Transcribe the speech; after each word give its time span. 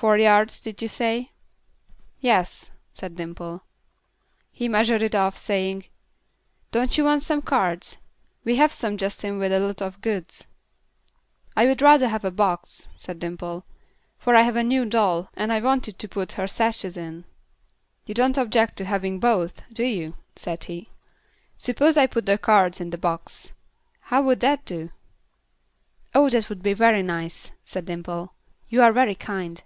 "Four 0.00 0.16
yards, 0.16 0.60
did 0.60 0.80
you 0.80 0.86
say?" 0.86 1.32
"Yes," 2.20 2.70
said 2.92 3.16
Dimple. 3.16 3.64
He 4.52 4.68
measured 4.68 5.02
it 5.02 5.12
off, 5.16 5.36
saying, 5.36 5.86
"Don't 6.70 6.96
you 6.96 7.02
want 7.02 7.22
some 7.24 7.42
cards? 7.42 7.96
We 8.44 8.54
have 8.54 8.72
some 8.72 8.96
just 8.96 9.24
in 9.24 9.38
with 9.38 9.50
a 9.52 9.58
lot 9.58 9.82
of 9.82 10.00
goods." 10.00 10.46
"I 11.56 11.66
would 11.66 11.82
rather 11.82 12.06
have 12.06 12.24
a 12.24 12.30
box," 12.30 12.88
said 12.94 13.18
Dimple; 13.18 13.64
"for 14.16 14.36
I 14.36 14.42
have 14.42 14.54
a 14.54 14.62
new 14.62 14.84
doll, 14.84 15.30
and 15.34 15.52
I 15.52 15.58
want 15.60 15.88
it 15.88 15.98
to 15.98 16.08
put 16.08 16.30
her 16.38 16.46
sashes 16.46 16.96
in." 16.96 17.24
"You 18.06 18.14
don't 18.14 18.38
object 18.38 18.76
to 18.76 18.84
having 18.84 19.18
both, 19.18 19.62
do 19.72 19.82
you?" 19.82 20.14
said 20.36 20.62
he. 20.62 20.90
"Suppose 21.56 21.96
I 21.96 22.06
put 22.06 22.24
the 22.24 22.38
cards 22.38 22.80
in 22.80 22.90
the 22.90 22.98
box. 22.98 23.52
How 24.02 24.22
would 24.22 24.38
that 24.38 24.64
do?" 24.64 24.90
"Oh, 26.14 26.28
that 26.30 26.48
would 26.48 26.62
be 26.62 26.72
very 26.72 27.02
nice," 27.02 27.50
said 27.64 27.86
Dimple; 27.86 28.32
"you 28.68 28.80
are 28.80 28.92
very 28.92 29.16
kind." 29.16 29.60